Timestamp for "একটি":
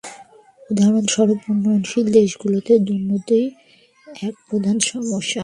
4.07-4.41